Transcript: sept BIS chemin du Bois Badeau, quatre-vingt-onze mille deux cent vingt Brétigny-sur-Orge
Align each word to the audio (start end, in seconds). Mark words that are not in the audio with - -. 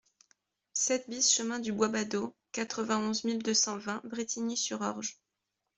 sept 0.73 1.07
BIS 1.11 1.29
chemin 1.31 1.59
du 1.59 1.71
Bois 1.71 1.87
Badeau, 1.89 2.33
quatre-vingt-onze 2.53 3.23
mille 3.23 3.43
deux 3.43 3.53
cent 3.53 3.77
vingt 3.77 4.01
Brétigny-sur-Orge 4.03 5.19